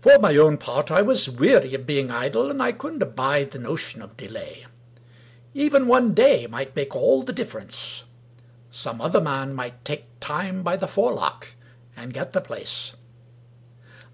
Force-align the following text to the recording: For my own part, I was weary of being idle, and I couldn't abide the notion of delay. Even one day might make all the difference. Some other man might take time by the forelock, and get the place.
For 0.00 0.18
my 0.18 0.34
own 0.38 0.56
part, 0.56 0.90
I 0.90 1.02
was 1.02 1.28
weary 1.28 1.74
of 1.74 1.84
being 1.84 2.10
idle, 2.10 2.50
and 2.50 2.62
I 2.62 2.72
couldn't 2.72 3.02
abide 3.02 3.50
the 3.50 3.58
notion 3.58 4.00
of 4.00 4.16
delay. 4.16 4.64
Even 5.52 5.86
one 5.86 6.14
day 6.14 6.46
might 6.46 6.74
make 6.74 6.96
all 6.96 7.22
the 7.22 7.34
difference. 7.34 8.04
Some 8.70 8.98
other 9.02 9.20
man 9.20 9.52
might 9.52 9.84
take 9.84 10.06
time 10.20 10.62
by 10.62 10.76
the 10.78 10.88
forelock, 10.88 11.48
and 11.94 12.14
get 12.14 12.32
the 12.32 12.40
place. 12.40 12.94